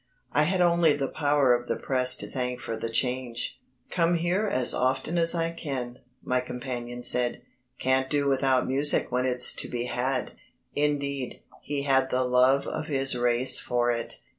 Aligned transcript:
I 0.31 0.45
had 0.45 0.61
only 0.61 0.95
the 0.95 1.07
power 1.07 1.53
of 1.53 1.67
the 1.67 1.75
Press 1.75 2.15
to 2.15 2.27
thank 2.27 2.59
for 2.59 2.75
the 2.75 2.89
change. 2.89 3.61
"Come 3.91 4.15
here 4.15 4.47
as 4.47 4.73
often 4.73 5.19
as 5.19 5.35
I 5.35 5.51
can," 5.51 5.99
my 6.23 6.39
companion 6.39 7.03
said; 7.03 7.43
"can't 7.77 8.09
do 8.09 8.27
without 8.27 8.65
music 8.67 9.11
when 9.11 9.27
it's 9.27 9.53
to 9.53 9.67
be 9.67 9.83
had." 9.85 10.31
Indeed 10.75 11.41
he 11.61 11.83
had 11.83 12.09
the 12.09 12.23
love 12.23 12.65
of 12.65 12.87
his 12.87 13.15
race 13.15 13.59
for 13.59 13.91
it. 13.91 14.19